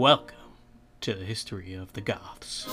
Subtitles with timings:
[0.00, 0.54] Welcome
[1.02, 2.66] to the history of the Goths.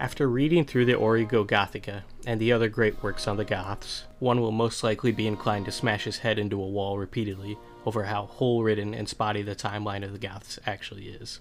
[0.00, 4.40] After reading through the Origo Gothica and the other great works on the Goths, one
[4.40, 8.24] will most likely be inclined to smash his head into a wall repeatedly over how
[8.24, 11.40] hole ridden and spotty the timeline of the Goths actually is.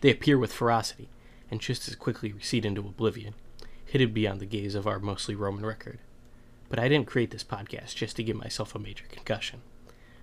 [0.00, 1.10] They appear with ferocity,
[1.50, 3.34] and just as quickly recede into oblivion,
[3.84, 5.98] hidden beyond the gaze of our mostly Roman record.
[6.70, 9.60] But I didn't create this podcast just to give myself a major concussion.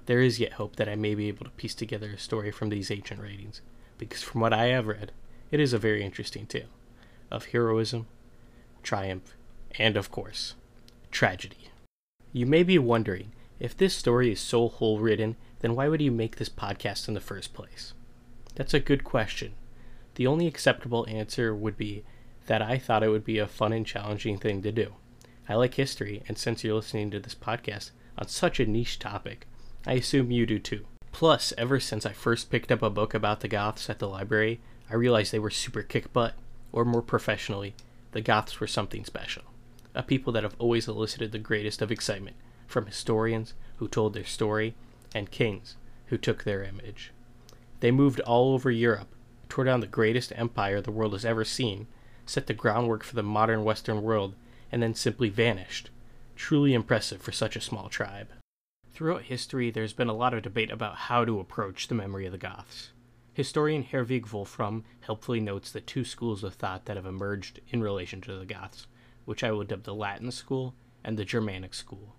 [0.08, 2.70] There is yet hope that I may be able to piece together a story from
[2.70, 3.62] these ancient writings,
[4.00, 5.12] because from what I have read,
[5.52, 6.70] it is a very interesting tale
[7.30, 8.08] of heroism,
[8.82, 9.36] triumph,
[9.78, 10.56] and of course,
[11.12, 11.70] tragedy.
[12.32, 16.12] You may be wondering if this story is so hole ridden, then why would you
[16.12, 17.94] make this podcast in the first place?
[18.56, 19.54] That's a good question.
[20.16, 22.04] The only acceptable answer would be
[22.46, 24.94] that I thought it would be a fun and challenging thing to do.
[25.50, 29.48] I like history, and since you're listening to this podcast on such a niche topic,
[29.86, 30.86] I assume you do too.
[31.14, 34.60] Plus, ever since I first picked up a book about the Goths at the library,
[34.90, 36.34] I realized they were super kick butt,
[36.72, 37.76] or more professionally,
[38.12, 39.44] the Goths were something special.
[39.96, 42.36] A people that have always elicited the greatest of excitement
[42.68, 44.76] from historians who told their story
[45.16, 47.12] and kings who took their image.
[47.80, 49.08] They moved all over Europe,
[49.50, 51.88] tore down the greatest empire the world has ever seen,
[52.26, 54.36] set the groundwork for the modern Western world,
[54.72, 55.90] and then simply vanished.
[56.36, 58.30] Truly impressive for such a small tribe.
[58.92, 62.32] Throughout history, there's been a lot of debate about how to approach the memory of
[62.32, 62.90] the Goths.
[63.34, 68.22] Historian Herwig Wolfram helpfully notes the two schools of thought that have emerged in relation
[68.22, 68.88] to the Goths,
[69.26, 70.74] which I will dub the Latin school
[71.04, 72.16] and the Germanic school.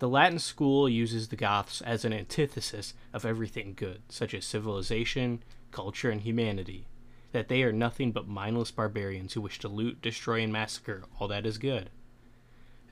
[0.00, 5.42] The Latin school uses the Goths as an antithesis of everything good, such as civilization,
[5.70, 6.86] culture, and humanity,
[7.34, 11.26] that they are nothing but mindless barbarians who wish to loot, destroy, and massacre all
[11.26, 11.90] that is good.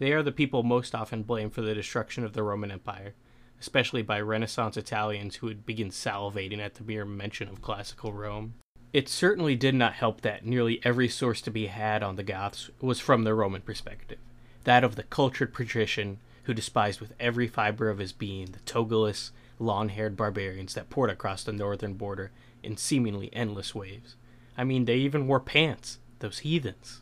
[0.01, 3.15] They are the people most often blamed for the destruction of the Roman Empire,
[3.61, 8.55] especially by Renaissance Italians who would begin salivating at the mere mention of classical Rome.
[8.93, 12.69] It certainly did not help that nearly every source to be had on the Goths
[12.81, 14.19] was from the Roman perspective,
[14.65, 19.31] that of the cultured patrician who despised with every fiber of his being the togoless,
[19.61, 22.33] long haired barbarians that poured across the northern border
[22.65, 24.17] in seemingly endless waves.
[24.57, 27.01] I mean, they even wore pants, those heathens.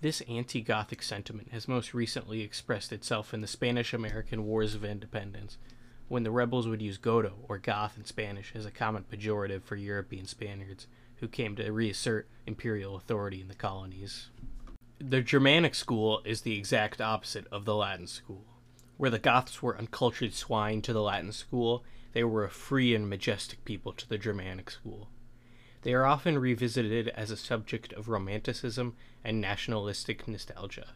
[0.00, 4.84] This anti Gothic sentiment has most recently expressed itself in the Spanish American Wars of
[4.84, 5.58] Independence,
[6.08, 9.76] when the rebels would use Godo or Goth in Spanish as a common pejorative for
[9.76, 10.86] European Spaniards
[11.16, 14.28] who came to reassert imperial authority in the colonies.
[14.98, 18.44] The Germanic school is the exact opposite of the Latin school.
[18.96, 23.08] Where the Goths were uncultured swine to the Latin school, they were a free and
[23.08, 25.08] majestic people to the Germanic school.
[25.82, 28.94] They are often revisited as a subject of romanticism
[29.24, 30.94] and nationalistic nostalgia.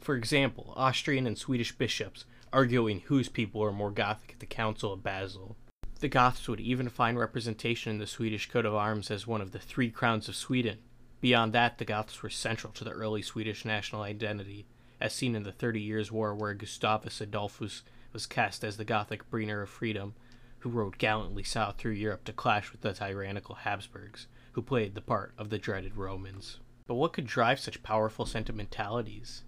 [0.00, 4.92] For example, Austrian and Swedish bishops arguing whose people are more Gothic at the Council
[4.92, 5.56] of Basel.
[6.00, 9.52] The Goths would even find representation in the Swedish coat of arms as one of
[9.52, 10.78] the three crowns of Sweden.
[11.20, 14.66] Beyond that, the Goths were central to the early Swedish national identity,
[15.00, 19.30] as seen in the Thirty Years' War, where Gustavus Adolphus was cast as the Gothic
[19.30, 20.14] bringer of freedom,
[20.64, 25.02] who rode gallantly south through Europe to clash with the tyrannical Habsburgs, who played the
[25.02, 26.58] part of the dreaded Romans.
[26.86, 29.42] But what could drive such powerful sentimentalities?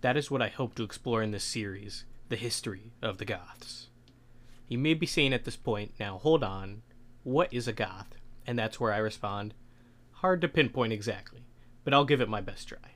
[0.00, 3.88] That is what I hope to explore in this series the history of the Goths.
[4.66, 6.80] You may be saying at this point, now hold on,
[7.22, 8.14] what is a Goth?
[8.46, 9.52] And that's where I respond,
[10.12, 11.44] hard to pinpoint exactly,
[11.84, 12.92] but I'll give it my best try.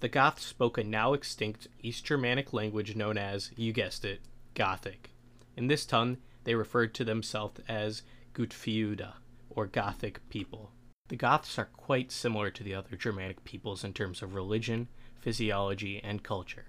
[0.00, 4.20] The Goths spoke a now extinct East Germanic language known as, you guessed it,
[4.54, 5.10] Gothic.
[5.56, 6.16] In this tongue,
[6.48, 8.00] they referred to themselves as
[8.32, 9.16] Gutthiuda,
[9.50, 10.72] or Gothic people.
[11.08, 14.88] The Goths are quite similar to the other Germanic peoples in terms of religion,
[15.20, 16.64] physiology, and culture.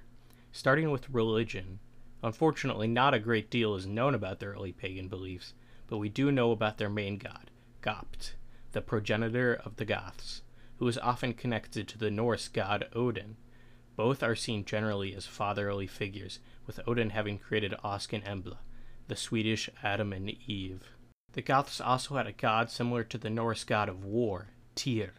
[0.52, 1.80] Starting with religion,
[2.22, 5.54] unfortunately, not a great deal is known about their early pagan beliefs,
[5.88, 7.50] but we do know about their main god,
[7.82, 8.36] Gapt,
[8.74, 10.42] the progenitor of the Goths,
[10.80, 13.38] who is often connected to the Norse god Odin.
[13.96, 18.58] Both are seen generally as fatherly figures, with Odin having created Ask and Embla,
[19.10, 20.84] the Swedish Adam and Eve.
[21.34, 25.14] The Goths also had a god similar to the Norse god of war, Tyr,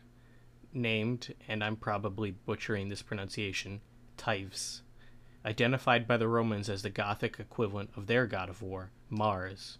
[0.72, 3.80] named, and I'm probably butchering this pronunciation,
[4.16, 4.82] Tyves,
[5.44, 9.78] identified by the Romans as the Gothic equivalent of their god of war, Mars.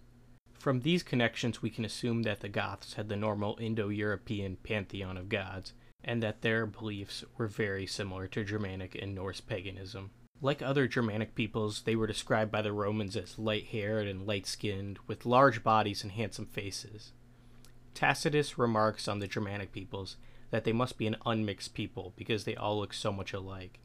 [0.59, 5.17] From these connections, we can assume that the Goths had the normal Indo European pantheon
[5.17, 5.73] of gods,
[6.03, 10.11] and that their beliefs were very similar to Germanic and Norse paganism.
[10.43, 14.47] Like other Germanic peoples, they were described by the Romans as light haired and light
[14.47, 17.13] skinned, with large bodies and handsome faces.
[17.93, 20.17] Tacitus remarks on the Germanic peoples
[20.51, 23.81] that they must be an unmixed people because they all look so much alike.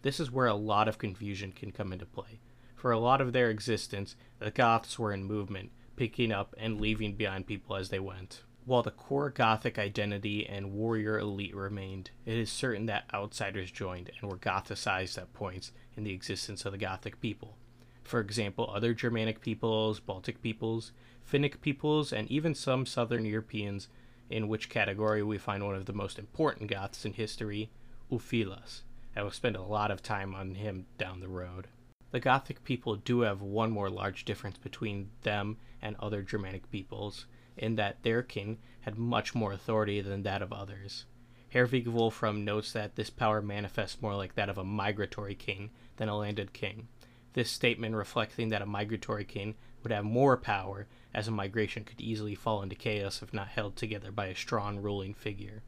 [0.00, 2.40] This is where a lot of confusion can come into play.
[2.74, 7.14] For a lot of their existence, the Goths were in movement, picking up and leaving
[7.14, 8.42] behind people as they went.
[8.64, 14.10] While the core Gothic identity and warrior elite remained, it is certain that outsiders joined
[14.18, 17.56] and were Gothicized at points in the existence of the Gothic people.
[18.02, 20.92] For example, other Germanic peoples, Baltic peoples,
[21.24, 23.88] Finnic peoples, and even some Southern Europeans,
[24.28, 27.70] in which category we find one of the most important Goths in history,
[28.10, 28.82] Ulfilas.
[29.14, 31.68] I will spend a lot of time on him down the road.
[32.10, 37.26] The Gothic people do have one more large difference between them and other Germanic peoples,
[37.56, 41.04] in that their king had much more authority than that of others.
[41.52, 46.08] Herwig Wolfram notes that this power manifests more like that of a migratory king than
[46.08, 46.86] a landed king.
[47.32, 52.00] This statement reflecting that a migratory king would have more power, as a migration could
[52.00, 55.62] easily fall into chaos if not held together by a strong ruling figure.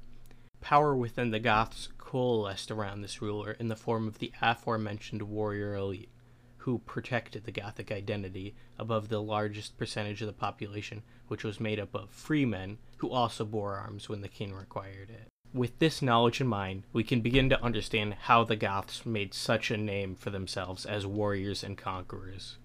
[0.60, 5.74] Power within the Goths coalesced around this ruler in the form of the aforementioned warrior
[5.74, 6.10] elite,
[6.58, 11.80] who protected the Gothic identity above the largest percentage of the population, which was made
[11.80, 15.26] up of free men who also bore arms when the king required it.
[15.54, 19.70] With this knowledge in mind, we can begin to understand how the Goths made such
[19.70, 22.56] a name for themselves as warriors and conquerors.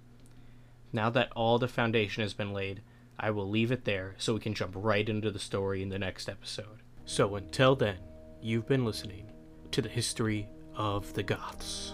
[0.94, 2.82] Now that all the foundation has been laid,
[3.20, 6.00] I will leave it there so we can jump right into the story in the
[6.00, 6.82] next episode.
[7.04, 7.98] So until then,
[8.42, 9.32] you've been listening
[9.72, 11.94] to the history of the Goths.